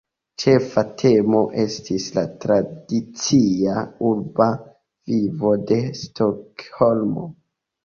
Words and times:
Ĉefa 0.43 0.83
temo 1.01 1.41
estis 1.63 2.07
la 2.15 2.23
tradicia 2.45 3.85
urba 4.11 4.49
vivo 5.13 5.55
de 5.75 5.81
Stokholmo. 6.03 7.31